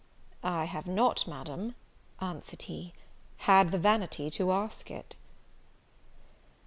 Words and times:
"I 0.41 0.65
have 0.65 0.87
not, 0.87 1.27
Madam," 1.27 1.75
answered 2.19 2.63
he, 2.63 2.93
"had 3.45 3.71
the 3.71 3.77
vanity 3.77 4.31
to 4.31 4.51
ask 4.51 4.89
it." 4.89 5.15